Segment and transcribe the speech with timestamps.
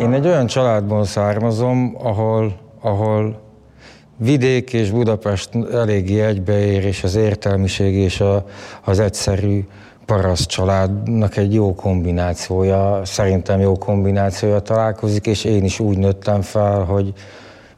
[0.00, 3.40] Én egy olyan családból származom, ahol, ahol
[4.16, 8.44] vidék és Budapest eléggé egybeér, és az értelmiség és a,
[8.84, 9.66] az egyszerű
[10.06, 16.82] paraszt családnak egy jó kombinációja, szerintem jó kombinációja találkozik, és én is úgy nőttem fel,
[16.84, 17.12] hogy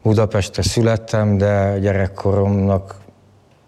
[0.03, 3.00] Budapestre születtem, de gyerekkoromnak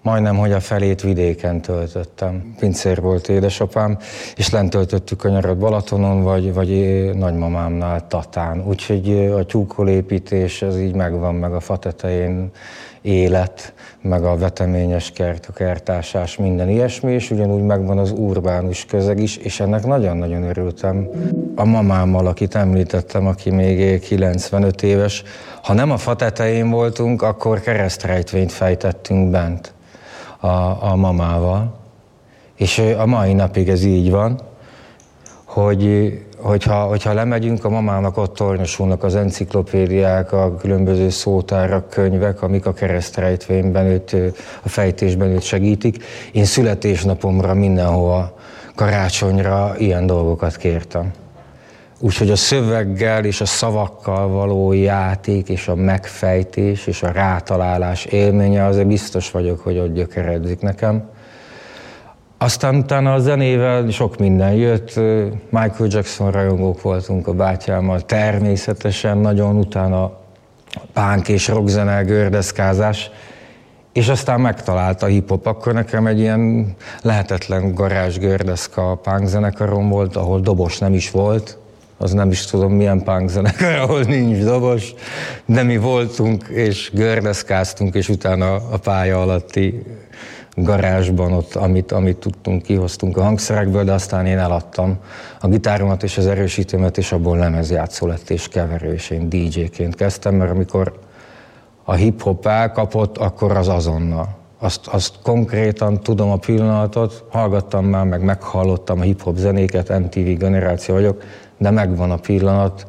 [0.02, 2.54] majdnem, hogy a felét vidéken töltöttem.
[2.58, 3.98] Pincér volt édesapám,
[4.36, 6.70] és lent töltöttük a nyarat Balatonon, vagy, vagy
[7.14, 8.64] nagymamámnál Tatán.
[8.66, 12.50] Úgyhogy a tyúkolépítés, ez így megvan, meg a fa tetején
[13.02, 19.18] élet, meg a veteményes kert, a kertásás, minden ilyesmi, és ugyanúgy megvan az urbánus közeg
[19.18, 21.08] is, és ennek nagyon-nagyon örültem.
[21.54, 25.22] A mamámmal, akit említettem, aki még 95 éves,
[25.62, 29.71] ha nem a fa tetején voltunk, akkor keresztrejtvényt fejtettünk bent
[30.42, 31.74] a, a mamával.
[32.54, 34.40] És a mai napig ez így van,
[35.44, 42.66] hogy hogyha, hogyha lemegyünk, a mamának ott tornyosulnak az enciklopédiák, a különböző szótárak, könyvek, amik
[42.66, 44.16] a keresztrejtvényben őt,
[44.62, 46.04] a fejtésben őt segítik.
[46.32, 48.38] Én születésnapomra mindenhova,
[48.74, 51.10] karácsonyra ilyen dolgokat kértem.
[52.04, 58.64] Úgyhogy a szöveggel és a szavakkal való játék és a megfejtés és a rátalálás élménye
[58.64, 61.08] azért biztos vagyok, hogy ott gyökeredzik nekem.
[62.38, 64.96] Aztán utána a zenével sok minden jött,
[65.50, 70.12] Michael Jackson rajongók voltunk a bátyámmal, természetesen nagyon utána
[70.92, 73.10] pánk és rockzene, gördeszkázás,
[73.92, 80.16] és aztán megtalálta a hip-hop, akkor nekem egy ilyen lehetetlen garázs gördeszka punk zenekarom volt,
[80.16, 81.60] ahol dobos nem is volt,
[82.02, 84.94] az nem is tudom milyen punk zenekar, ahol nincs dobos,
[85.46, 89.82] de mi voltunk, és gördeszkáztunk, és utána a pálya alatti
[90.54, 94.98] garázsban ott, amit, amit tudtunk, kihoztunk a hangszerekből, de aztán én eladtam
[95.40, 100.34] a gitáromat és az erősítőmet, és abból lemezjátszó lett és keverő, és én DJ-ként kezdtem,
[100.34, 100.98] mert amikor
[101.84, 104.40] a hip-hop elkapott, akkor az azonnal.
[104.58, 110.94] Azt, azt konkrétan tudom a pillanatot, hallgattam már, meg meghallottam a hip-hop zenéket, MTV generáció
[110.94, 111.22] vagyok,
[111.62, 112.84] de megvan a pillanat,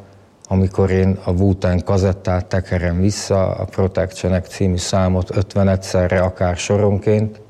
[0.48, 1.54] amikor én a wu
[1.86, 7.42] kazettát tekerem vissza, a Protection című számot 50 egyszerre, akár soronként,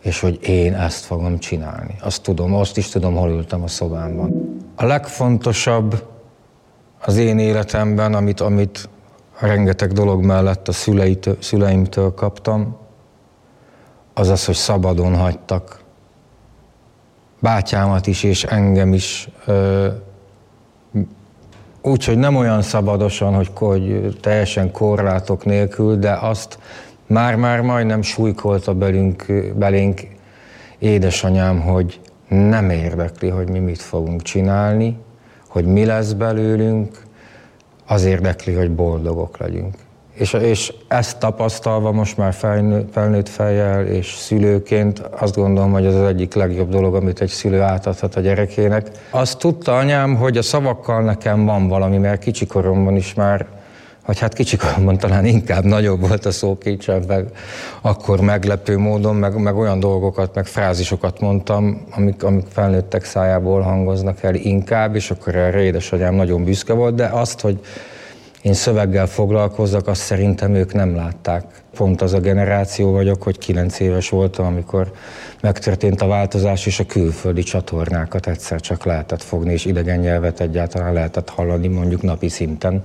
[0.00, 1.94] és hogy én ezt fogom csinálni.
[2.00, 4.56] Azt tudom, azt is tudom, hol ültem a szobámban.
[4.76, 6.06] A legfontosabb
[7.04, 8.88] az én életemben, amit, amit
[9.40, 12.76] rengeteg dolog mellett a szüleitől, szüleimtől kaptam,
[14.14, 15.80] az az, hogy szabadon hagytak.
[17.40, 19.28] Bátyámat is, és engem is.
[21.82, 26.58] Úgyhogy nem olyan szabadosan, hogy, hogy teljesen korlátok nélkül, de azt
[27.06, 30.00] már-már majdnem súlykolta belünk, belénk
[30.78, 34.96] édesanyám, hogy nem érdekli, hogy mi mit fogunk csinálni,
[35.48, 37.06] hogy mi lesz belőlünk,
[37.86, 39.74] az érdekli, hogy boldogok legyünk.
[40.18, 45.94] És, és ezt tapasztalva most már felnőtt, felnőtt fejjel és szülőként azt gondolom, hogy ez
[45.94, 48.90] az egyik legjobb dolog, amit egy szülő átadhat a gyerekének.
[49.10, 53.46] Azt tudta anyám, hogy a szavakkal nekem van valami, mert kicsikoromban is már
[54.06, 57.26] vagy hát kicsikoromban talán inkább nagyobb volt a szókincsem, meg
[57.80, 64.22] akkor meglepő módon, meg, meg olyan dolgokat, meg frázisokat mondtam, amik, amik felnőttek szájából hangoznak
[64.22, 67.60] el inkább, és akkor erre édesanyám nagyon büszke volt, de azt, hogy
[68.42, 71.44] én szöveggel foglalkozzak, azt szerintem ők nem látták.
[71.74, 74.92] Pont az a generáció vagyok, hogy kilenc éves voltam, amikor
[75.40, 80.92] megtörtént a változás, és a külföldi csatornákat egyszer csak lehetett fogni, és idegen nyelvet egyáltalán
[80.92, 82.84] lehetett hallani mondjuk napi szinten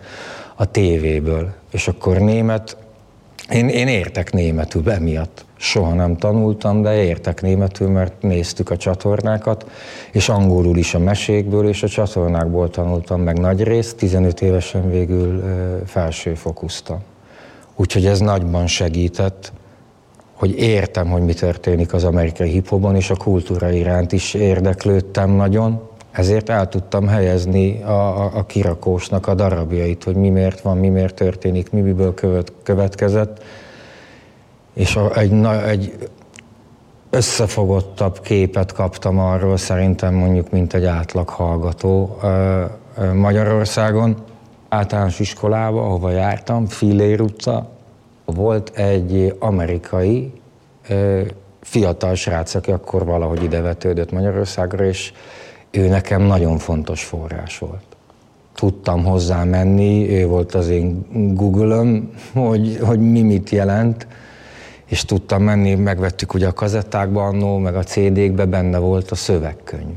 [0.56, 1.54] a tévéből.
[1.72, 2.78] És akkor német,
[3.50, 5.46] én, én értek németül emiatt.
[5.64, 9.66] Soha nem tanultam, de értek németül, mert néztük a csatornákat,
[10.12, 15.44] és angolul is a mesékből és a csatornákból tanultam meg nagy részt, 15 évesen végül
[15.86, 17.00] felsőfokusztam.
[17.76, 19.52] Úgyhogy ez nagyban segített,
[20.34, 25.82] hogy értem, hogy mi történik az amerikai hiphoban, és a kultúra iránt is érdeklődtem nagyon,
[26.12, 30.90] ezért el tudtam helyezni a, a, a kirakósnak a darabjait, hogy mi miért van, mi
[30.90, 33.42] miért történik, mi miből követ, következett,
[34.74, 36.10] és egy, na, egy
[37.10, 42.20] összefogottabb képet kaptam arról szerintem mondjuk, mint egy átlag hallgató
[43.14, 44.16] Magyarországon.
[44.70, 47.70] Általános iskolába, ahova jártam, Filér utca,
[48.26, 50.34] volt egy amerikai
[51.62, 55.14] fiatal srác, aki akkor valahogy ide vetődött Magyarországra, és
[55.72, 57.84] ő nekem nagyon fontos forrás volt.
[58.56, 64.08] Tudtam hozzá menni, ő volt az én Google-öm, hogy, hogy mi mit jelent,
[64.94, 69.96] és tudtam menni, megvettük ugye a kazettákba annó, meg a CD-kbe benne volt a szövegkönyv.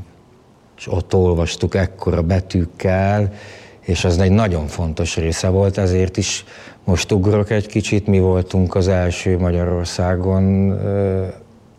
[0.77, 3.33] És ott olvastuk ekkora betűkkel,
[3.79, 6.45] és ez egy nagyon fontos része volt, ezért is
[6.83, 10.71] most ugrok egy kicsit, mi voltunk az első Magyarországon,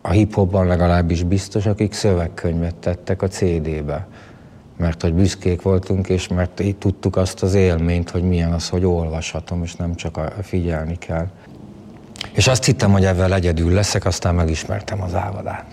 [0.01, 4.07] a hip-hopban legalábbis biztos, akik szövegkönyvet tettek a CD-be.
[4.77, 8.85] Mert hogy büszkék voltunk, és mert így tudtuk azt az élményt, hogy milyen az, hogy
[8.85, 11.27] olvashatom, és nem csak figyelni kell.
[12.31, 15.65] És azt hittem, hogy ebben egyedül leszek, aztán megismertem az ávadát.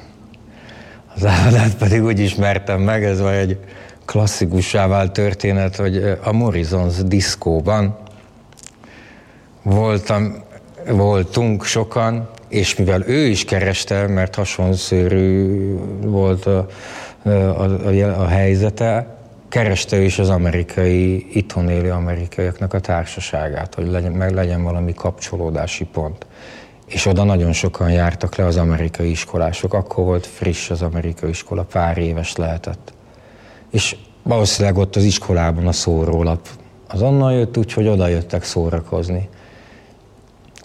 [1.14, 3.58] Az ávadát pedig úgy ismertem meg, ez vagy egy
[4.04, 7.98] klasszikussá vált történet, hogy a Morrisons diszkóban
[9.62, 10.44] voltam,
[10.88, 16.66] voltunk sokan, és mivel ő is kereste, mert hasonszörű volt a,
[17.22, 19.15] a, a, a helyzete,
[19.56, 25.84] kereste is az amerikai, itthon élő amerikaiaknak a társaságát, hogy legyen, meg legyen valami kapcsolódási
[25.84, 26.26] pont.
[26.86, 29.74] És oda nagyon sokan jártak le az amerikai iskolások.
[29.74, 32.92] Akkor volt friss az amerikai iskola, pár éves lehetett.
[33.70, 36.48] És valószínűleg ott az iskolában a szórólap
[36.88, 39.28] az onnan jött, úgyhogy oda jöttek szórakozni.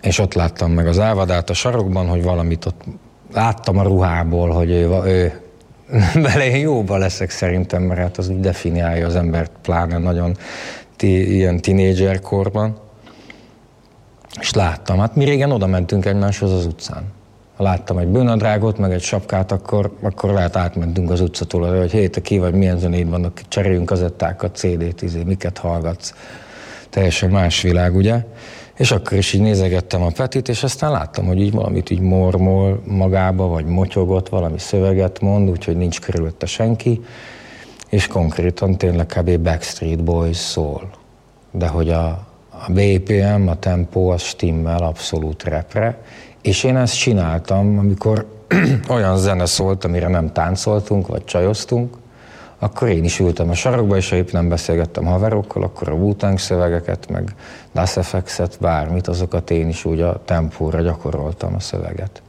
[0.01, 2.81] És ott láttam meg az ávadát a sarokban, hogy valamit ott
[3.33, 5.40] láttam a ruhából, hogy ő, ő
[6.13, 10.37] vele én jóba leszek szerintem, mert hát az úgy definiálja az embert, pláne nagyon
[10.95, 12.79] ti, ilyen tinédzser korban.
[14.39, 17.03] És láttam, hát mi régen oda mentünk egymáshoz az utcán.
[17.55, 22.07] Ha láttam egy bőnadrágot, meg egy sapkát, akkor, akkor lehet átmentünk az utcatól, hogy hé,
[22.07, 26.13] te ki vagy, milyen zenéd vannak, cseréljünk kazettákat, CD-t, izé, miket hallgatsz.
[26.89, 28.23] Teljesen más világ, ugye?
[28.75, 32.81] És akkor is így nézegettem a Petit, és aztán láttam, hogy így valamit így mormol
[32.85, 37.01] magába, vagy motyogott, valami szöveget mond, úgyhogy nincs körülötte senki,
[37.89, 39.37] és konkrétan tényleg kb.
[39.37, 40.89] Backstreet Boys szól.
[41.51, 42.07] De hogy a,
[42.49, 46.01] a BPM, a tempó, az stimmel abszolút repre,
[46.41, 48.27] és én ezt csináltam, amikor
[48.89, 51.97] olyan zene szólt, amire nem táncoltunk, vagy csajoztunk,
[52.63, 56.13] akkor én is ültem a sarokba, és ha épp nem beszélgettem haverokkal, akkor a wu
[56.35, 57.35] szövegeket, meg
[57.73, 62.21] Das FX-et, bármit, azokat én is úgy a tempóra gyakoroltam a szöveget.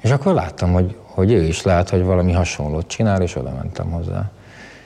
[0.00, 3.90] És akkor láttam, hogy, hogy ő is lehet, hogy valami hasonlót csinál, és oda mentem
[3.90, 4.30] hozzá.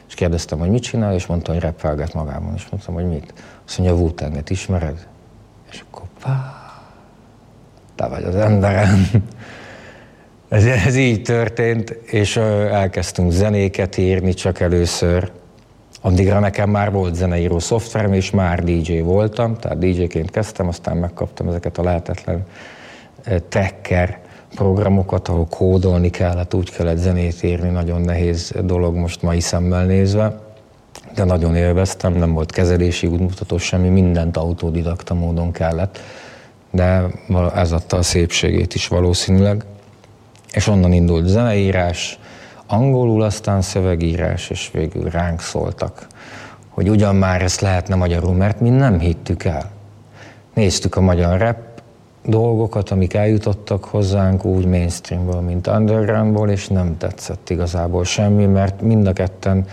[0.08, 2.54] És kérdeztem, hogy mit csinál, és mondta, hogy repelget magában.
[2.54, 3.34] És mondtam, hogy mit.
[3.66, 4.10] Azt mondja, wu
[4.48, 5.06] ismered?
[5.70, 6.54] És akkor pá,
[7.94, 9.06] te vagy az emberem.
[10.48, 15.30] Ez, ez így történt, és elkezdtünk zenéket írni csak először.
[16.00, 21.48] Addigra nekem már volt zeneíró szoftverem, és már DJ voltam, tehát DJ-ként kezdtem, aztán megkaptam
[21.48, 22.44] ezeket a lehetetlen
[23.48, 24.18] tracker
[24.54, 30.40] programokat, ahol kódolni kellett, úgy kellett zenét írni, nagyon nehéz dolog most mai szemmel nézve,
[31.14, 36.00] de nagyon élveztem, nem volt kezelési útmutató, semmi, mindent autodidakta módon kellett,
[36.70, 37.04] de
[37.54, 39.64] ez adta a szépségét is valószínűleg
[40.52, 42.18] és onnan indult zeneírás,
[42.66, 46.06] angolul aztán szövegírás, és végül ránk szóltak,
[46.68, 49.70] hogy ugyan már ezt lehetne magyarul, mert mi nem hittük el.
[50.54, 51.56] Néztük a magyar rap
[52.24, 59.06] dolgokat, amik eljutottak hozzánk úgy mainstreamből, mint undergroundból, és nem tetszett igazából semmi, mert mind
[59.06, 59.66] a ketten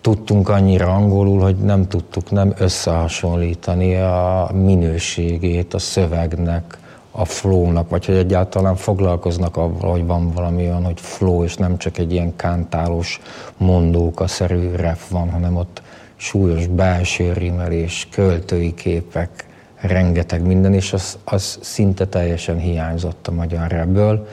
[0.00, 6.78] tudtunk annyira angolul, hogy nem tudtuk nem összehasonlítani a minőségét a szövegnek,
[7.10, 11.78] a flow-nak, vagy hogy egyáltalán foglalkoznak avval, hogy van valami olyan, hogy flow, és nem
[11.78, 13.20] csak egy ilyen kántálós
[13.56, 15.82] mondóka-szerű ref van, hanem ott
[16.16, 19.44] súlyos belső rimelés, költői képek,
[19.80, 24.28] rengeteg minden, és az, az szinte teljesen hiányzott a magyar rebből.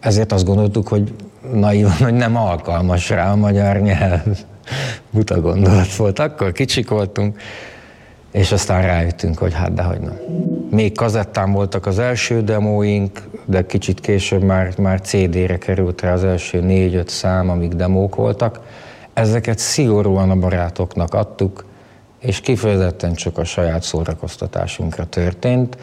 [0.00, 1.14] Ezért azt gondoltuk, hogy
[1.52, 4.38] naivan, hogy nem alkalmas rá a magyar nyelv.
[5.10, 6.18] Buta gondolat volt.
[6.18, 7.40] Akkor kicsik voltunk,
[8.32, 10.18] és aztán rájöttünk, hogy hát dehogy nem.
[10.74, 16.24] Még kazettán voltak az első demóink, de kicsit később már, már CD-re került rá az
[16.24, 18.60] első négy-öt szám, amik demók voltak.
[19.12, 21.64] Ezeket szigorúan a barátoknak adtuk,
[22.18, 25.76] és kifejezetten csak a saját szórakoztatásunkra történt,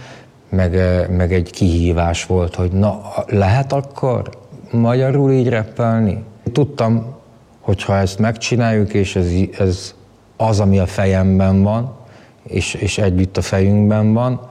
[0.49, 0.71] meg,
[1.09, 4.29] meg egy kihívás volt, hogy na, lehet akkor
[4.71, 6.23] magyarul így reppelni?
[6.51, 7.15] Tudtam,
[7.59, 9.27] hogy ha ezt megcsináljuk, és ez,
[9.57, 9.93] ez
[10.37, 11.95] az, ami a fejemben van,
[12.43, 14.48] és, és együtt a fejünkben van,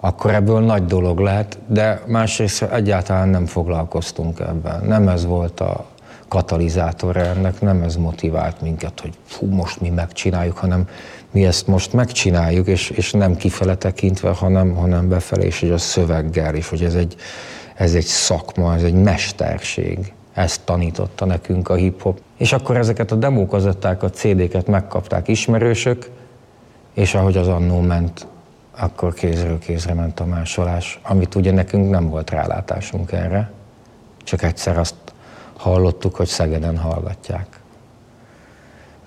[0.00, 4.84] akkor ebből nagy dolog lehet, de másrészt egyáltalán nem foglalkoztunk ebben.
[4.84, 5.84] Nem ez volt a
[6.28, 10.88] katalizátor ennek, nem ez motivált minket, hogy fú, most mi megcsináljuk, hanem
[11.30, 15.78] mi ezt most megcsináljuk, és, és nem kifele tekintve, hanem, hanem befelé, és hogy a
[15.78, 17.16] szöveggel is, hogy ez egy,
[17.74, 20.12] ez egy szakma, ez egy mesterség.
[20.32, 22.20] Ezt tanította nekünk a hip-hop.
[22.36, 26.10] És akkor ezeket a demókazettákat, CD-ket megkapták ismerősök,
[26.94, 28.26] és ahogy az annó ment,
[28.80, 33.50] akkor kézről kézre ment a másolás, amit ugye nekünk nem volt rálátásunk erre,
[34.24, 34.94] csak egyszer azt
[35.56, 37.60] hallottuk, hogy Szegeden hallgatják.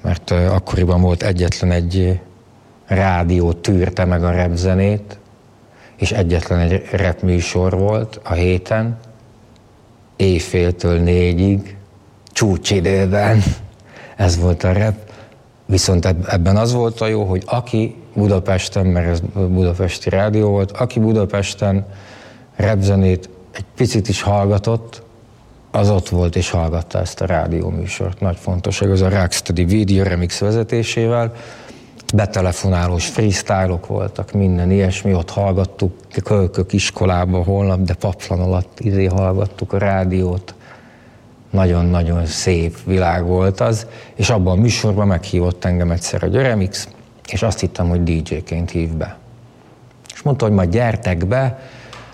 [0.02, 2.20] Mert akkoriban volt egyetlen egy
[2.86, 5.18] rádió tűrte meg a repzenét,
[5.96, 8.98] és egyetlen egy rep műsor volt a héten,
[10.16, 11.78] éjféltől négyig,
[12.32, 13.44] csúcsidőben,
[14.16, 15.12] ez volt a rep.
[15.66, 21.00] Viszont ebben az volt a jó, hogy aki Budapesten, mert ez budapesti rádió volt, aki
[21.00, 21.86] Budapesten
[22.56, 25.02] repzenét egy picit is hallgatott,
[25.72, 28.20] az ott volt és hallgatta ezt a rádióműsort.
[28.20, 31.34] Nagy fontosság, az a Rocksteady Video Remix vezetésével.
[32.14, 35.94] Betelefonálós freestyle-ok voltak, minden ilyesmi, ott hallgattuk,
[36.24, 40.56] kölkök iskolába holnap, de paplan alatt izé hallgattuk a rádiót.
[41.50, 46.88] Nagyon-nagyon szép világ volt az, és abban a műsorban meghívott engem egyszer a Remix,
[47.32, 49.18] és azt hittem, hogy DJ-ként hív be.
[50.14, 51.60] És mondta, hogy majd gyertek be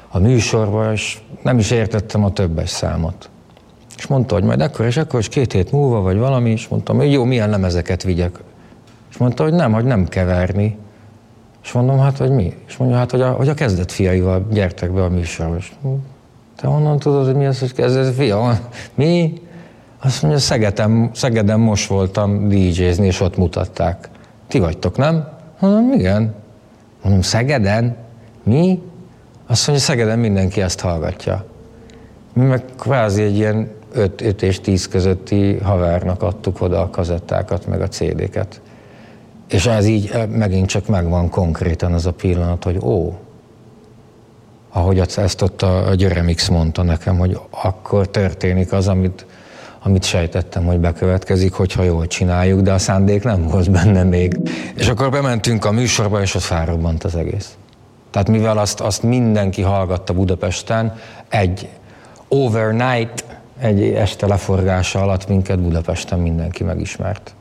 [0.08, 3.30] a műsorba, és nem is értettem a többes számot.
[3.98, 6.98] És mondta, hogy majd akkor és akkor, és két hét múlva, vagy valami, és mondtam,
[6.98, 8.40] hogy jó, milyen lemezeket vigyek.
[9.10, 10.78] És mondta, hogy nem, hogy nem keverni.
[11.64, 12.54] És mondom, hát, hogy mi?
[12.68, 15.56] És mondja, hát, hogy a, hogy a kezdet fiaival gyertek be a műsorba.
[15.56, 15.72] És
[16.56, 18.60] te honnan tudod, hogy mi az, hogy kezdet fia?
[18.96, 19.42] Mi?
[20.02, 24.10] Azt mondja, Szegeden, Szegeden most voltam DJ-zni, és ott mutatták.
[24.50, 25.28] Ti vagytok, nem?
[25.60, 26.34] Mondom, igen.
[27.04, 27.96] Mondom, Szegeden?
[28.44, 28.82] Mi?
[29.48, 31.46] Azt mondja, Szegeden mindenki ezt hallgatja.
[32.34, 37.68] Mi meg kvázi egy ilyen 5, 5 és 10 közötti havernak adtuk oda a kazettákat,
[37.68, 38.62] meg a CD-ket.
[39.50, 43.20] És ez így eh, megint csak megvan konkrétan az a pillanat, hogy ó,
[44.70, 49.26] ahogy ezt ott a Györemix mondta nekem, hogy akkor történik az, amit,
[49.84, 54.38] amit sejtettem, hogy bekövetkezik, hogyha jól csináljuk, de a szándék nem volt benne még.
[54.76, 57.58] És akkor bementünk a műsorba, és ott felrobbant az egész.
[58.12, 60.96] Tehát mivel azt, azt mindenki hallgatta Budapesten,
[61.30, 61.70] egy
[62.28, 63.26] overnight,
[63.60, 67.34] egy este leforgása alatt minket Budapesten mindenki megismert.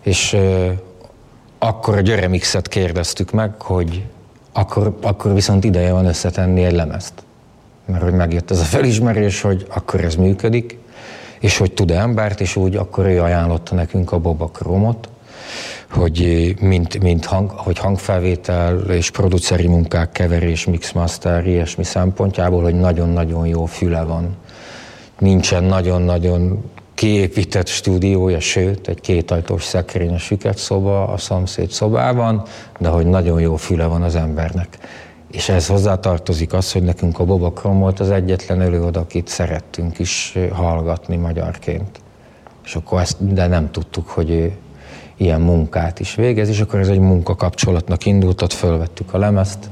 [0.00, 0.72] És euh,
[1.58, 4.04] akkor a Györemixet kérdeztük meg, hogy
[4.52, 7.12] akkor, akkor viszont ideje van összetenni egy lemezt.
[7.84, 10.78] Mert hogy megjött ez a felismerés, hogy akkor ez működik,
[11.40, 15.08] és hogy tud embert, és úgy akkor ő ajánlotta nekünk a Boba Kromot,
[15.90, 23.46] hogy mint, mint hang, hogy hangfelvétel és produceri munkák, keverés, mixmaster, ilyesmi szempontjából, hogy nagyon-nagyon
[23.46, 24.36] jó füle van.
[25.18, 32.42] Nincsen nagyon-nagyon kiépített stúdiója, sőt, egy kétajtós szekrény a süket szoba a szomszéd szobában,
[32.78, 34.78] de hogy nagyon jó füle van az embernek.
[35.30, 39.98] És ez hozzátartozik az, hogy nekünk a Boba Krom volt az egyetlen előadó, akit szerettünk
[39.98, 42.00] is hallgatni magyarként.
[42.64, 44.56] És akkor ezt, de nem tudtuk, hogy ő
[45.16, 49.70] ilyen munkát is végez, és akkor ez egy munkakapcsolatnak indult, ott fölvettük a lemezt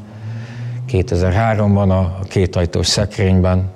[0.88, 3.70] 2003-ban a kétajtós szekrényben,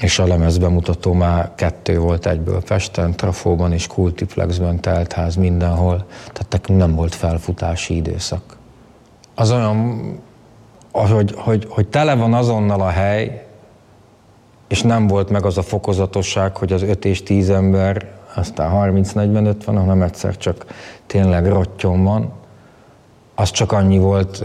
[0.00, 6.46] és a lemez bemutató már kettő volt egyből Pesten, Trafóban és Kultiplexben, teltház mindenhol, tehát
[6.50, 8.56] nekünk nem volt felfutási időszak.
[9.34, 10.02] Az olyan,
[10.92, 13.46] hogy, hogy, hogy tele van azonnal a hely,
[14.68, 19.54] és nem volt meg az a fokozatosság, hogy az 5 és 10 ember aztán 30-40-50,
[19.64, 20.66] hanem egyszer csak
[21.06, 22.32] tényleg rottyon van.
[23.34, 24.44] Az csak annyi volt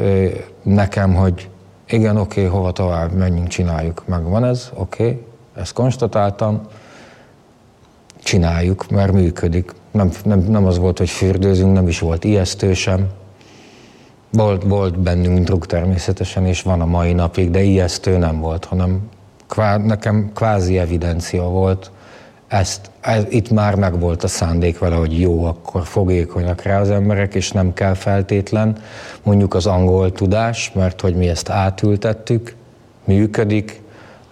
[0.61, 1.49] nekem, hogy
[1.87, 4.03] igen, oké, okay, hova tovább, menjünk, csináljuk.
[4.05, 6.61] Megvan ez, oké, okay, ezt konstatáltam,
[8.23, 9.71] csináljuk, mert működik.
[9.91, 13.07] Nem, nem, nem az volt, hogy fürdőzünk, nem is volt ijesztő sem.
[14.35, 19.09] Volt, volt bennünk druk természetesen, és van a mai napig, de ijesztő nem volt, hanem
[19.47, 21.91] kvá, nekem kvázi evidencia volt,
[22.47, 27.35] ezt, ez, itt már megvolt a szándék vele, hogy jó, akkor fogékonyak rá az emberek,
[27.35, 28.77] és nem kell feltétlen.
[29.23, 32.55] Mondjuk az angol tudás, mert hogy mi ezt átültettük,
[33.03, 33.81] működik,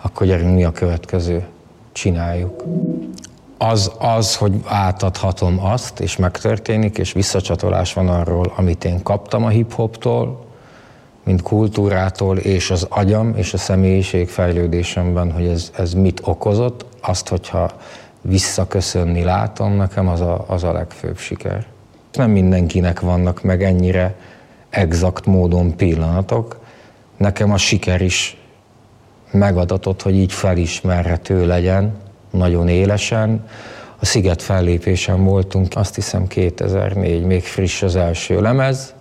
[0.01, 1.43] akkor gyerünk mi a következő,
[1.91, 2.63] csináljuk.
[3.63, 9.49] Az, az, hogy átadhatom azt, és megtörténik, és visszacsatolás van arról, amit én kaptam a
[9.49, 10.45] hip-hoptól,
[11.23, 17.27] mint kultúrától, és az agyam és a személyiség fejlődésemben, hogy ez, ez mit okozott, azt,
[17.27, 17.71] hogyha
[18.21, 21.65] visszaköszönni látom, nekem az a, az a legfőbb siker.
[22.13, 24.15] Nem mindenkinek vannak meg ennyire
[24.69, 26.59] exakt módon pillanatok.
[27.17, 28.37] Nekem a siker is
[29.31, 33.45] megadatott, hogy így felismerhető legyen, nagyon élesen.
[33.99, 38.93] A Sziget fellépésen voltunk, azt hiszem 2004, még friss az első lemez,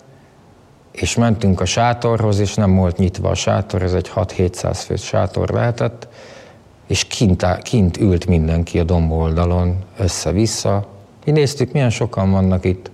[0.93, 5.49] és mentünk a sátorhoz, és nem volt nyitva a sátor, ez egy 6-700 fős sátor
[5.49, 6.09] lehetett,
[6.87, 10.87] és kint, kint ült mindenki a domboldalon össze-vissza.
[11.25, 12.91] Mi néztük, milyen sokan vannak itt,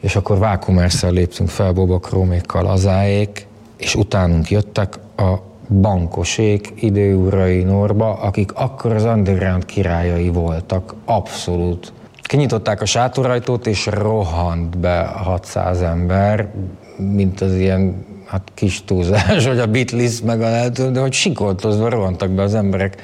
[0.00, 3.46] és akkor vákumerszel léptünk fel Boba Krómékkal azáék,
[3.76, 5.34] és utánunk jöttek a
[5.68, 11.92] bankosék időurai Norba, akik akkor az underground királyai voltak, abszolút.
[12.22, 16.48] kinyitották a sátorajtót, és rohant be 600 ember,
[16.96, 21.88] mint az ilyen hát kis túlzás, hogy a Beatles meg a lehető, de hogy sikoltozva
[21.88, 23.02] rohantak be az emberek.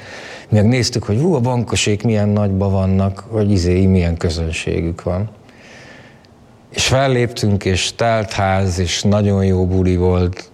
[0.49, 5.29] Meg néztük, hogy hú, a bankosék milyen nagyba vannak, hogy izé, milyen közönségük van.
[6.69, 10.51] És felléptünk, és telt ház, és nagyon jó buli volt,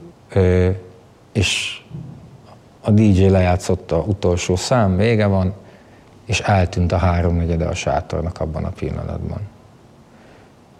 [1.31, 1.81] és
[2.81, 5.53] a DJ lejátszott a utolsó szám, vége van,
[6.25, 9.39] és eltűnt a háromnegyede a sátornak abban a pillanatban.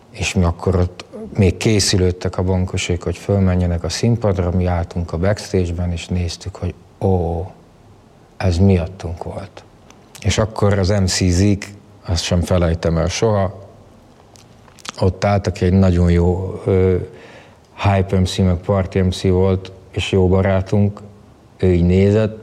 [0.10, 1.06] És mi akkor ott
[1.38, 6.74] még készülődtek a bankosék, hogy fölmenjenek a színpadra, mi álltunk a backstage-ben, és néztük, hogy
[7.00, 7.46] ó,
[8.38, 9.64] ez miattunk volt.
[10.22, 11.74] És akkor az MC Zik,
[12.06, 13.68] azt sem felejtem el soha,
[15.00, 16.96] ott állt, egy nagyon jó ö,
[17.76, 21.02] Hype MC, meg Party MC volt, és jó barátunk,
[21.58, 22.38] ő így nézett,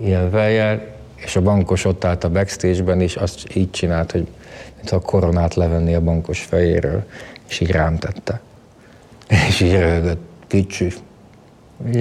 [0.00, 4.26] ilyen fejjel, és a bankos ott állt a backstage-ben, és azt így csinált, hogy
[4.76, 7.04] mintha a koronát levenni a bankos fejéről,
[7.48, 8.40] és így rám tette.
[9.48, 10.92] És így rögött, kicsi.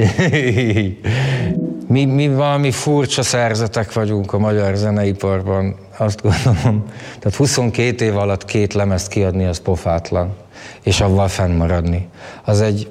[1.87, 6.85] mi, mi valami furcsa szerzetek vagyunk a magyar zeneiparban, azt gondolom.
[7.19, 10.35] Tehát 22 év alatt két lemezt kiadni, az pofátlan,
[10.83, 12.07] és avval fennmaradni.
[12.43, 12.87] Az egy,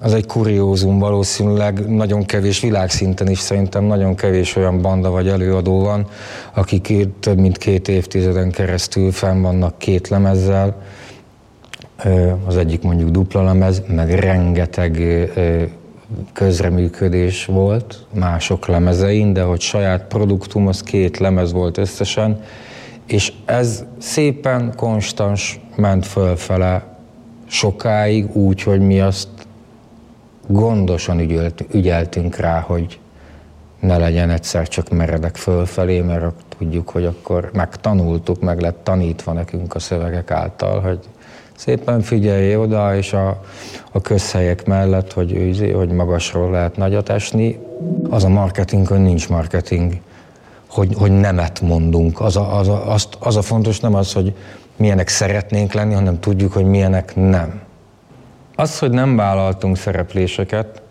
[0.00, 5.80] az egy kuriózum valószínűleg, nagyon kevés világszinten is szerintem nagyon kevés olyan banda vagy előadó
[5.80, 6.06] van,
[6.54, 10.82] akik több mint két évtizeden keresztül fenn vannak két lemezzel,
[12.46, 15.02] az egyik mondjuk dupla lemez, meg rengeteg
[16.32, 22.40] közreműködés volt mások lemezein, de hogy saját produktum, az két lemez volt összesen,
[23.06, 26.96] és ez szépen konstans ment fölfele
[27.46, 29.28] sokáig, úgy, hogy mi azt
[30.48, 32.98] gondosan ügyelt, ügyeltünk rá, hogy
[33.80, 39.74] ne legyen egyszer csak meredek fölfelé, mert tudjuk, hogy akkor megtanultuk, meg lett tanítva nekünk
[39.74, 40.98] a szövegek által, hogy
[41.56, 43.42] szépen figyelj oda, és a,
[43.92, 47.58] a közhelyek mellett, hogy, izé, hogy magasról lehet nagyot esni.
[48.10, 49.92] Az a marketing, hogy nincs marketing,
[50.68, 52.20] hogy, hogy nemet mondunk.
[52.20, 54.34] Az a, az, a, azt, az a fontos nem az, hogy
[54.76, 57.60] milyenek szeretnénk lenni, hanem tudjuk, hogy milyenek nem.
[58.60, 60.82] Az, hogy nem vállaltunk szerepléseket,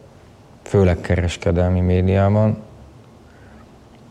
[0.64, 2.58] főleg kereskedelmi médiában,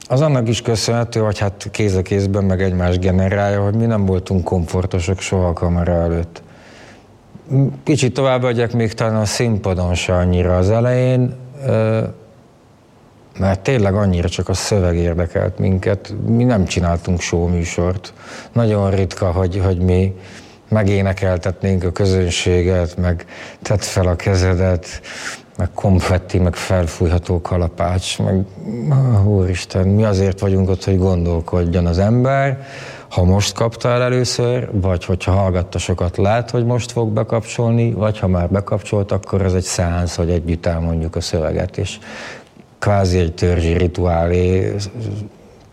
[0.08, 4.06] az annak is köszönhető, hogy hát kéz a kézben meg egymás generálja, hogy mi nem
[4.06, 6.42] voltunk komfortosak soha a kamera előtt.
[7.82, 11.34] Kicsit tovább vagyok még talán a színpadon se annyira az elején,
[13.38, 16.14] mert tényleg annyira csak a szöveg érdekelt minket.
[16.26, 18.12] Mi nem csináltunk show műsort.
[18.52, 20.14] Nagyon ritka, hogy, hogy mi
[20.68, 23.26] megénekeltetnénk a közönséget, meg
[23.62, 25.00] tett fel a kezedet,
[25.56, 28.44] meg konfetti, meg felfújható kalapács, meg
[29.24, 32.66] úristen, mi azért vagyunk ott, hogy gondolkodjon az ember,
[33.08, 38.18] ha most kapta el először, vagy hogyha hallgatta sokat, lát, hogy most fog bekapcsolni, vagy
[38.18, 41.98] ha már bekapcsolt, akkor ez egy szánsz, hogy együtt elmondjuk a szöveget, és
[42.78, 44.74] kvázi egy törzsi rituálé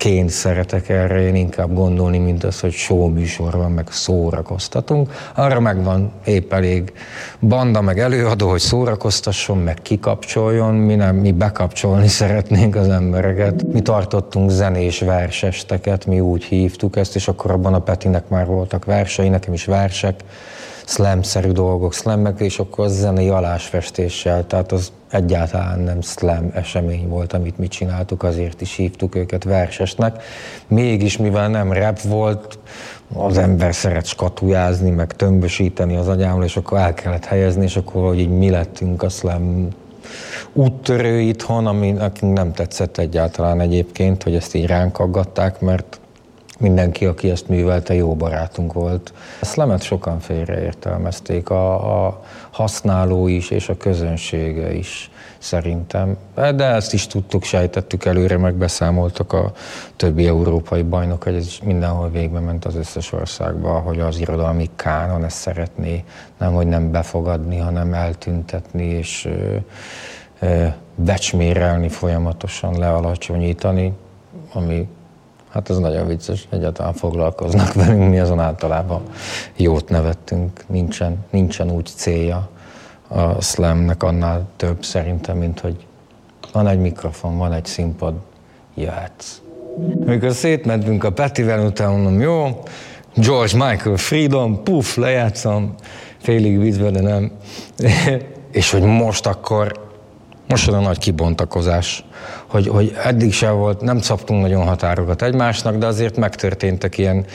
[0.04, 5.12] ként szeretek erre én inkább gondolni, mint az, hogy show műsor van, meg szórakoztatunk.
[5.36, 6.94] Arra megvan épp elég
[7.40, 13.66] banda, meg előadó, hogy szórakoztasson, meg kikapcsoljon, mi nem, mi bekapcsolni szeretnénk az embereket.
[13.72, 18.86] Mi tartottunk zenés versesteket, mi úgy hívtuk ezt, és akkor abban a Petinek már voltak
[18.86, 20.24] versei, nekem is versek,
[20.86, 27.58] slam-szerű dolgok, slamek, és akkor zenei alásfestéssel, tehát az egyáltalán nem slam esemény volt, amit
[27.58, 30.24] mi csináltuk, azért is hívtuk őket versesnek.
[30.68, 32.60] Mégis, mivel nem rap volt,
[33.14, 38.08] az ember szeret skatujázni, meg tömbösíteni az agyámmal, és akkor el kellett helyezni, és akkor
[38.08, 39.68] hogy így mi lettünk a slam
[40.54, 46.00] úttörő itthon, ami nekünk nem tetszett egyáltalán egyébként, hogy ezt így ránk aggatták, mert
[46.64, 49.14] mindenki, aki ezt művelte, jó barátunk volt.
[49.42, 56.18] A szlemet sokan félreértelmezték, a, a használó is és a közönsége is szerintem.
[56.36, 59.52] De ezt is tudtuk, sejtettük előre, meg beszámoltak a
[59.96, 65.24] többi európai bajnok, hogy ez mindenhol végbe ment az összes országba, hogy az irodalmi kánon
[65.24, 66.04] ezt szeretné,
[66.38, 69.30] nem, hogy nem befogadni, hanem eltüntetni és
[70.96, 73.94] becsmérelni folyamatosan, lealacsonyítani,
[74.54, 74.88] ami
[75.54, 79.02] Hát ez nagyon vicces, egyáltalán foglalkoznak velünk, mi azon általában
[79.56, 82.50] jót nevettünk, nincsen, nincsen úgy célja
[83.08, 85.86] a slamnek annál több szerintem, mint hogy
[86.52, 88.14] van egy mikrofon, van egy színpad,
[88.76, 89.42] jöhetsz.
[90.06, 92.64] Amikor szétmentünk a Petivel, utána mondom, jó,
[93.16, 95.74] George Michael Freedom, puff, lejátszom,
[96.18, 97.32] félig vízbe, de nem.
[98.52, 99.92] és hogy most akkor
[100.48, 102.04] Most a nagy kibontakozás,
[102.48, 107.26] hogy, hogy eddig sem volt, nem szabtunk nagyon határokat egymásnak, de azért megtörténtek ilyen,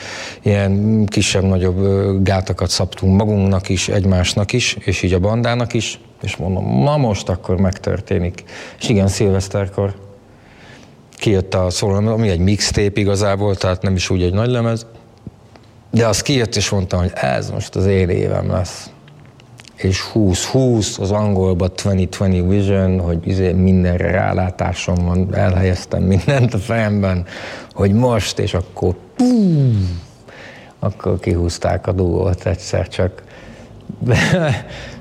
[0.41, 1.77] ilyen kisebb-nagyobb
[2.23, 7.29] gátakat szabtunk magunknak is, egymásnak is, és így a bandának is, és mondom, ma most
[7.29, 8.43] akkor megtörténik.
[8.79, 9.95] És igen, szilveszterkor
[11.17, 14.85] kijött a szóló, ami egy mixtape igazából, tehát nem is úgy egy nagy lemez,
[15.91, 18.89] de az kijött, és mondtam, hogy ez most az én évem lesz
[19.81, 27.25] és 20-20, az angolban 20-20 vision, hogy izé mindenre rálátásom van, elhelyeztem mindent a fejemben,
[27.71, 28.95] hogy most, és akkor
[30.79, 33.23] akkor kihúzták a dugót egyszer csak.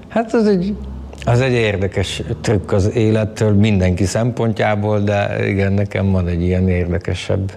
[0.08, 0.76] hát az egy,
[1.24, 7.52] az egy érdekes trükk az élettől mindenki szempontjából, de igen, nekem van egy ilyen érdekesebb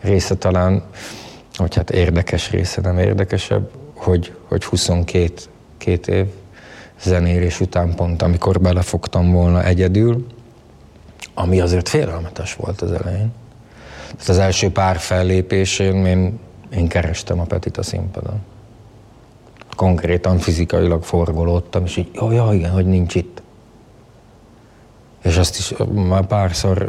[0.00, 0.82] része talán,
[1.56, 5.32] vagy hát érdekes része, nem érdekesebb, hogy, hogy 22
[5.78, 6.26] két év
[7.02, 10.26] zenélés után pont, amikor belefogtam volna egyedül,
[11.34, 13.32] ami azért félelmetes volt az elején.
[14.06, 16.38] Tehát az első pár fellépésén én,
[16.74, 18.40] én kerestem a Petit a színpadon.
[19.76, 23.42] Konkrétan fizikailag forgolódtam, és így, jó, jó, igen, hogy nincs itt.
[25.22, 26.88] És azt is már párszor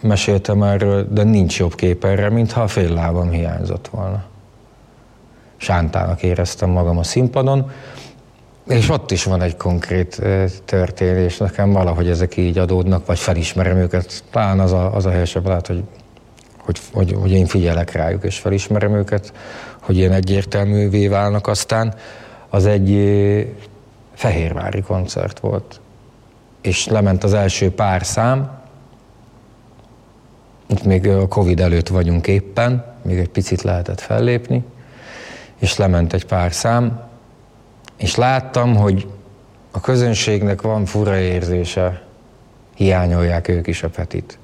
[0.00, 4.24] meséltem erről, de nincs jobb kép erre, mintha a fél lábam hiányzott volna.
[5.56, 7.70] Sántának éreztem magam a színpadon,
[8.66, 10.22] és ott is van egy konkrét
[10.64, 14.24] történés, nekem valahogy ezek így adódnak, vagy felismerem őket.
[14.30, 15.82] Talán az a, az a helyesebb lehet, hogy,
[16.58, 19.32] hogy, hogy, hogy én figyelek rájuk, és felismerem őket,
[19.80, 21.46] hogy ilyen egyértelművé válnak.
[21.46, 21.94] Aztán
[22.48, 22.90] az egy
[24.14, 25.80] fehérvári koncert volt,
[26.60, 28.62] és lement az első pár szám,
[30.66, 34.64] itt még a Covid előtt vagyunk éppen, még egy picit lehetett fellépni,
[35.58, 37.00] és lement egy pár szám,
[37.96, 39.06] és láttam, hogy
[39.70, 42.02] a közönségnek van fura érzése,
[42.74, 44.38] hiányolják ők is a Petit.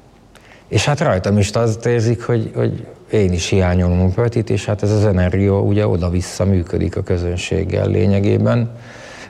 [0.68, 4.82] És hát rajtam is azt érzik, hogy, hogy én is hiányolom a Petit, és hát
[4.82, 8.70] ez az energia ugye oda-vissza működik a közönséggel lényegében.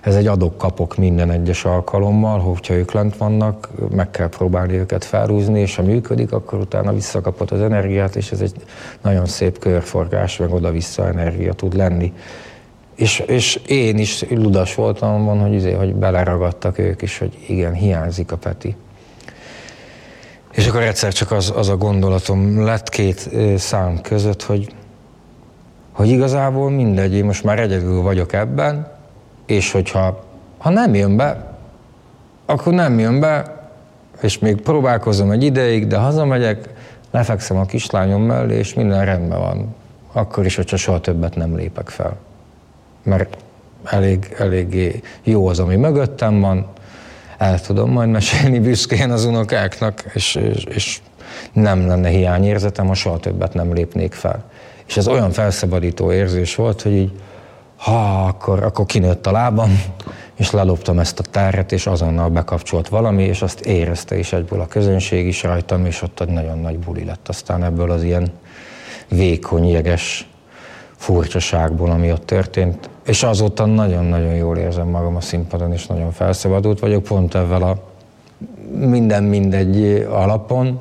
[0.00, 5.60] Ez egy adok-kapok minden egyes alkalommal, hogyha ők lent vannak, meg kell próbálni őket felhúzni,
[5.60, 8.54] és ha működik, akkor utána visszakapod az energiát, és ez egy
[9.02, 12.12] nagyon szép körforgás, meg oda-vissza energia tud lenni.
[13.00, 17.72] És, és én is ludas voltam van, hogy, azért, hogy beleragadtak ők is, hogy igen,
[17.72, 18.76] hiányzik a Peti.
[20.52, 24.74] És akkor egyszer csak az, az a gondolatom lett két szám között, hogy,
[25.92, 28.92] hogy igazából mindegy, én most már egyedül vagyok ebben,
[29.46, 30.24] és hogyha
[30.58, 31.56] ha nem jön be,
[32.46, 33.68] akkor nem jön be,
[34.22, 36.68] és még próbálkozom egy ideig, de hazamegyek,
[37.10, 39.74] lefekszem a kislányom mellé, és minden rendben van.
[40.12, 42.28] Akkor is, hogyha soha többet nem lépek fel
[43.02, 43.36] mert
[43.84, 46.66] elég, eléggé jó az, ami mögöttem van,
[47.38, 51.00] el tudom majd mesélni büszkén az unokáknak, és, és, és
[51.52, 54.44] nem lenne hiányérzetem, ha soha többet nem lépnék fel.
[54.86, 57.12] És ez olyan felszabadító érzés volt, hogy így,
[57.76, 59.82] ha, akkor, akkor kinőtt a lábam,
[60.36, 64.66] és leloptam ezt a terret, és azonnal bekapcsolt valami, és azt érezte is egyből a
[64.66, 68.32] közönség is rajtam, és ott egy nagyon nagy buli lett aztán ebből az ilyen
[69.08, 70.29] vékony, jeges
[71.00, 72.90] furcsaságból, ami ott történt.
[73.04, 77.82] És azóta nagyon-nagyon jól érzem magam a színpadon, és nagyon felszabadult vagyok, pont ezzel a
[78.86, 80.78] minden mindegy alapon,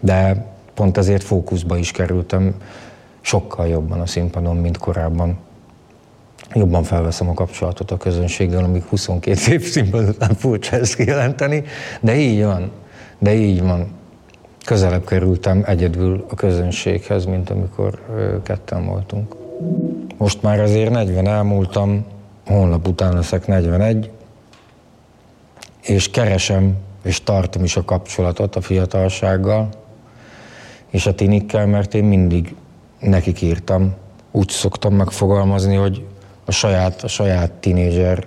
[0.00, 2.54] de pont ezért fókuszba is kerültem
[3.20, 5.38] sokkal jobban a színpadon, mint korábban.
[6.52, 11.64] Jobban felveszem a kapcsolatot a közönséggel, amíg 22 év színpad után furcsa ezt kijelenteni,
[12.00, 12.70] de így van,
[13.18, 13.88] de így van
[14.64, 18.00] közelebb kerültem egyedül a közönséghez, mint amikor
[18.42, 19.36] ketten voltunk.
[20.16, 22.04] Most már azért 40 elmúltam,
[22.46, 24.10] holnap után leszek 41,
[25.82, 29.68] és keresem, és tartom is a kapcsolatot a fiatalsággal,
[30.90, 32.54] és a tinikkel, mert én mindig
[33.00, 33.94] nekik írtam.
[34.30, 36.06] Úgy szoktam megfogalmazni, hogy
[36.44, 38.26] a saját, a saját tinédzser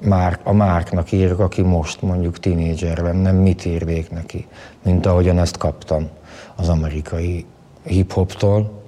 [0.00, 4.46] Márk, a Márknak írok, aki most mondjuk tinédzser lenne, mit írnék neki,
[4.82, 6.08] mint ahogyan ezt kaptam
[6.56, 7.46] az amerikai
[7.84, 8.82] hip-hoptól.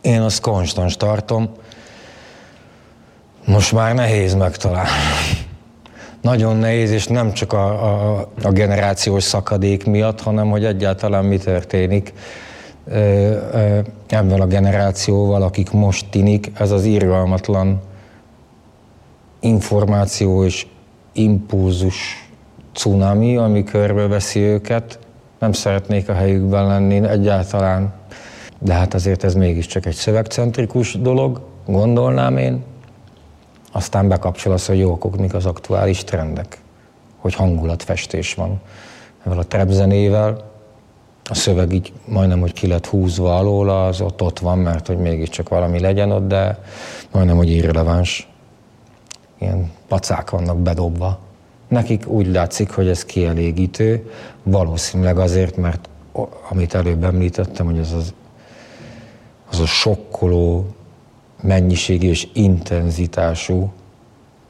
[0.00, 1.50] Én azt konstans tartom,
[3.46, 4.88] most már nehéz megtalálni.
[6.20, 11.38] Nagyon nehéz, és nem csak a, a, a generációs szakadék miatt, hanem hogy egyáltalán mi
[11.38, 12.12] történik
[14.06, 17.80] ebben a generációval, akik most tinik, ez az irgalmatlan
[19.42, 20.66] információ és
[21.12, 22.28] impulzus
[22.72, 24.98] cunami, ami körbeveszi őket.
[25.38, 27.92] Nem szeretnék a helyükben lenni egyáltalán,
[28.58, 32.64] de hát azért ez mégiscsak egy szövegcentrikus dolog, gondolnám én.
[33.72, 36.60] Aztán bekapcsol az, hogy jókok, mik az aktuális trendek.
[37.16, 38.60] hogy hangulatfestés van.
[39.24, 40.50] Ezzel a trepzenével,
[41.30, 44.98] a szöveg így majdnem, hogy ki lett húzva alóla, az ott, ott van, mert hogy
[44.98, 46.58] mégiscsak valami legyen ott, de
[47.12, 48.31] majdnem, hogy irreleváns.
[49.42, 51.18] Ilyen pacák vannak bedobva.
[51.68, 54.10] Nekik úgy látszik, hogy ez kielégítő,
[54.42, 55.88] valószínűleg azért, mert
[56.50, 58.14] amit előbb említettem, hogy ez az,
[59.50, 60.66] az a sokkoló
[61.40, 63.72] mennyiségű és intenzitású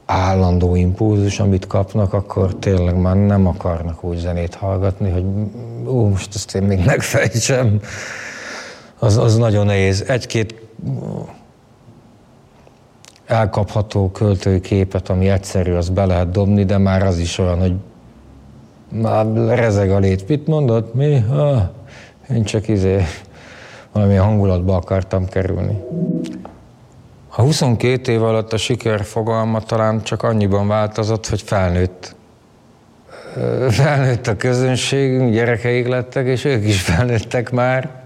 [0.05, 5.25] állandó impulzus, amit kapnak, akkor tényleg már nem akarnak úgy zenét hallgatni, hogy
[5.87, 7.79] ó, most ezt én még megfejtsem.
[8.99, 10.03] Az, az nagyon nehéz.
[10.07, 10.61] Egy-két
[13.25, 17.73] elkapható költői képet, ami egyszerű, az be lehet dobni, de már az is olyan, hogy
[19.01, 20.27] már rezeg a lét.
[20.27, 20.93] Mit mondott?
[20.93, 21.23] Mi?
[21.29, 21.61] Ah,
[22.29, 23.03] én csak izé
[23.91, 25.77] valami hangulatba akartam kerülni.
[27.35, 32.15] A 22 év alatt a siker fogalma talán csak annyiban változott, hogy felnőtt.
[33.69, 38.01] Felnőtt a közönségünk, gyerekeik lettek, és ők is felnőttek már.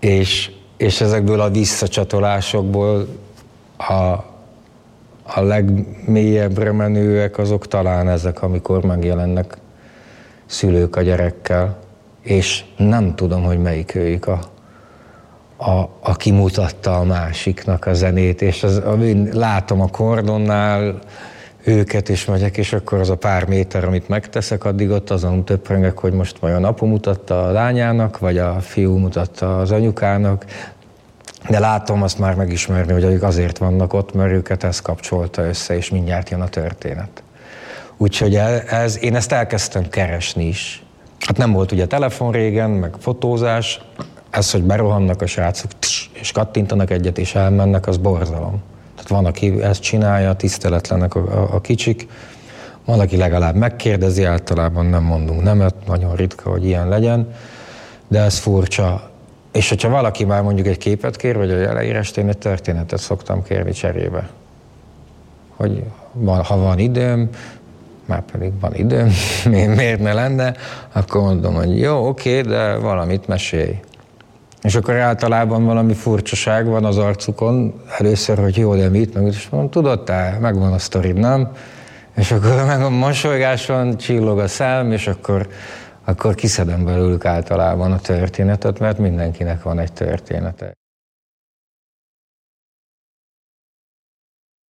[0.00, 3.08] És, és ezekből a visszacsatolásokból
[3.78, 4.24] a,
[5.22, 9.56] a legmélyebbre menőek azok talán ezek, amikor megjelennek
[10.46, 11.78] szülők a gyerekkel,
[12.22, 14.40] és nem tudom, hogy melyik őjük a,
[15.56, 20.98] a, aki mutatta a másiknak a zenét, és az, én látom a kordonnál
[21.64, 25.98] őket, és megyek, és akkor az a pár méter, amit megteszek, addig ott azon töprengek,
[25.98, 30.44] hogy most vajon apu mutatta a lányának, vagy a fiú mutatta az anyukának,
[31.48, 35.76] de látom azt már megismerni, hogy ők azért vannak ott, mert őket ez kapcsolta össze,
[35.76, 37.22] és mindjárt jön a történet.
[37.96, 38.34] Úgyhogy
[38.66, 40.82] ez, én ezt elkezdtem keresni is.
[41.26, 43.80] Hát nem volt ugye telefon régen, meg fotózás,
[44.30, 45.70] ez, hogy berohannak a srácok,
[46.12, 48.62] és kattintanak egyet, és elmennek, az borzalom.
[48.94, 52.08] Tehát van, aki ezt csinálja, tiszteletlenek a, a, a kicsik,
[52.84, 57.34] van, aki legalább megkérdezi, általában nem mondunk nemet, nagyon ritka, hogy ilyen legyen,
[58.08, 59.07] de ez furcsa.
[59.52, 63.42] És hogyha valaki már mondjuk egy képet kér, vagy a jeleírás, én egy történetet szoktam
[63.42, 64.28] kérni cserébe.
[65.56, 65.82] Hogy
[66.24, 67.28] ha van időm,
[68.04, 69.10] már pedig van időm,
[69.76, 70.54] miért ne lenne,
[70.92, 73.80] akkor mondom, hogy jó, oké, de valamit mesélj.
[74.62, 79.48] És akkor általában valami furcsaság van az arcukon, először, hogy jó, de mit, meg és
[79.48, 81.48] mondom, tudod te, megvan a sztorid, nem?
[82.16, 85.48] És akkor meg a mosolygás van, csillog a szem, és akkor,
[86.08, 90.77] akkor kiszedem belőlük általában a történetet, mert mindenkinek van egy története.